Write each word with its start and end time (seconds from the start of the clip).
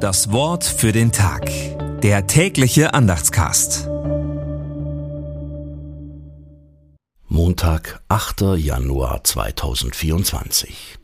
Das 0.00 0.32
Wort 0.32 0.64
für 0.64 0.92
den 0.92 1.12
Tag. 1.12 1.50
Der 2.00 2.26
tägliche 2.26 2.94
Andachtscast. 2.94 3.86
Montag, 7.28 8.00
8. 8.08 8.56
Januar 8.56 9.22
2024. 9.22 10.96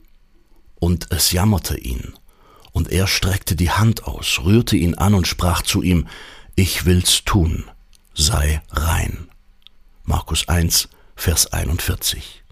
Und 0.80 1.12
es 1.12 1.30
jammerte 1.30 1.76
ihn. 1.76 2.14
Und 2.72 2.90
er 2.90 3.06
streckte 3.06 3.54
die 3.54 3.70
Hand 3.70 4.04
aus, 4.04 4.40
rührte 4.44 4.78
ihn 4.78 4.94
an 4.94 5.12
und 5.12 5.28
sprach 5.28 5.60
zu 5.60 5.82
ihm, 5.82 6.08
Ich 6.54 6.86
will's 6.86 7.22
tun, 7.24 7.66
sei 8.14 8.62
rein. 8.70 9.28
Markus 10.04 10.48
1, 10.48 10.88
Vers 11.14 11.52
41. 11.52 12.44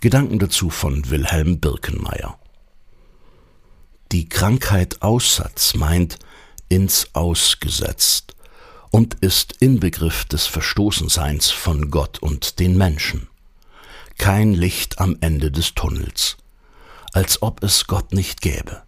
Gedanken 0.00 0.38
dazu 0.38 0.70
von 0.70 1.10
Wilhelm 1.10 1.60
Birkenmeier. 1.60 2.38
Die 4.14 4.28
Krankheit 4.28 5.02
Aussatz 5.02 5.74
meint 5.74 6.20
ins 6.68 7.08
Ausgesetzt 7.14 8.36
und 8.92 9.14
ist 9.14 9.54
Inbegriff 9.58 10.24
des 10.26 10.46
Verstoßenseins 10.46 11.50
von 11.50 11.90
Gott 11.90 12.20
und 12.20 12.60
den 12.60 12.78
Menschen. 12.78 13.26
Kein 14.16 14.54
Licht 14.54 15.00
am 15.00 15.16
Ende 15.20 15.50
des 15.50 15.74
Tunnels, 15.74 16.36
als 17.12 17.42
ob 17.42 17.64
es 17.64 17.88
Gott 17.88 18.12
nicht 18.12 18.40
gäbe. 18.40 18.84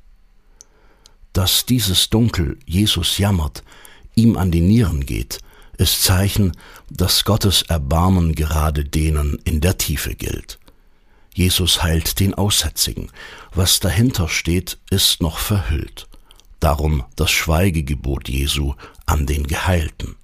Dass 1.32 1.66
dieses 1.66 2.08
Dunkel 2.08 2.60
Jesus 2.64 3.18
jammert, 3.18 3.64
ihm 4.14 4.36
an 4.36 4.52
die 4.52 4.60
Nieren 4.60 5.06
geht, 5.06 5.40
ist 5.76 6.04
Zeichen, 6.04 6.52
dass 6.88 7.24
Gottes 7.24 7.62
Erbarmen 7.62 8.36
gerade 8.36 8.84
denen 8.84 9.40
in 9.42 9.60
der 9.60 9.76
Tiefe 9.76 10.14
gilt. 10.14 10.60
Jesus 11.36 11.82
heilt 11.82 12.18
den 12.18 12.32
Aussätzigen. 12.32 13.10
Was 13.52 13.78
dahinter 13.78 14.26
steht, 14.26 14.78
ist 14.88 15.20
noch 15.20 15.36
verhüllt. 15.36 16.09
Darum 16.60 17.04
das 17.14 17.30
Schweigegebot 17.30 18.30
Jesu 18.30 18.72
an 19.04 19.26
den 19.26 19.46
Geheilten. 19.46 20.16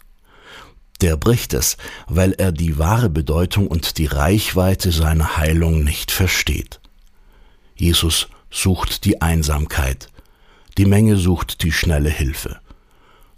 Der 1.02 1.18
bricht 1.18 1.52
es, 1.52 1.76
weil 2.06 2.32
er 2.32 2.50
die 2.50 2.78
wahre 2.78 3.10
Bedeutung 3.10 3.66
und 3.66 3.98
die 3.98 4.06
Reichweite 4.06 4.90
seiner 4.90 5.36
Heilung 5.36 5.84
nicht 5.84 6.10
versteht. 6.10 6.80
Jesus 7.76 8.28
sucht 8.50 9.04
die 9.04 9.20
Einsamkeit, 9.20 10.08
die 10.78 10.86
Menge 10.86 11.18
sucht 11.18 11.62
die 11.62 11.72
schnelle 11.72 12.08
Hilfe. 12.08 12.58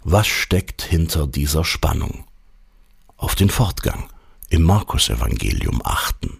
Was 0.01 0.27
steckt 0.27 0.81
hinter 0.81 1.27
dieser 1.27 1.65
Spannung? 1.65 2.23
Auf 3.17 3.35
den 3.35 3.49
Fortgang 3.49 4.07
im 4.47 4.63
Markus-Evangelium 4.63 5.81
achten. 5.83 6.39